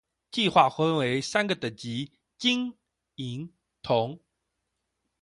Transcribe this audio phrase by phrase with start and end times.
[0.31, 2.75] 計畫分為三個等級：金、
[3.17, 3.53] 銀、
[3.83, 4.17] 銅